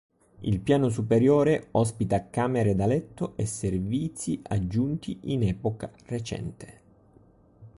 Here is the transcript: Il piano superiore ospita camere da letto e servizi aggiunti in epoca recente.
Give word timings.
Il 0.41 0.59
piano 0.61 0.89
superiore 0.89 1.67
ospita 1.73 2.31
camere 2.31 2.73
da 2.73 2.87
letto 2.87 3.33
e 3.35 3.45
servizi 3.45 4.41
aggiunti 4.47 5.19
in 5.25 5.43
epoca 5.43 5.91
recente. 6.07 6.81